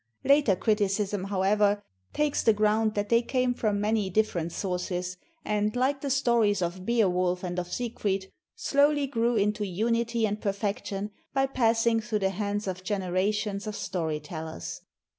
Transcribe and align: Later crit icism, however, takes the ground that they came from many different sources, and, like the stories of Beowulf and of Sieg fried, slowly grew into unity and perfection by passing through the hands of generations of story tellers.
Later 0.23 0.55
crit 0.55 0.79
icism, 0.79 1.25
however, 1.27 1.83
takes 2.11 2.41
the 2.41 2.53
ground 2.53 2.95
that 2.95 3.09
they 3.09 3.21
came 3.21 3.53
from 3.53 3.79
many 3.79 4.09
different 4.09 4.51
sources, 4.51 5.15
and, 5.45 5.75
like 5.75 6.01
the 6.01 6.09
stories 6.09 6.63
of 6.63 6.87
Beowulf 6.87 7.43
and 7.43 7.59
of 7.59 7.71
Sieg 7.71 7.99
fried, 7.99 8.31
slowly 8.55 9.05
grew 9.05 9.35
into 9.35 9.63
unity 9.63 10.25
and 10.25 10.41
perfection 10.41 11.11
by 11.35 11.45
passing 11.45 11.99
through 12.01 12.17
the 12.17 12.31
hands 12.31 12.65
of 12.65 12.83
generations 12.83 13.67
of 13.67 13.75
story 13.75 14.19
tellers. 14.19 14.81